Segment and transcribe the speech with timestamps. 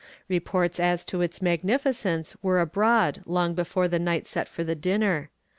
[0.27, 5.29] Reports as to its magnificence were abroad long before the night set for the dinner.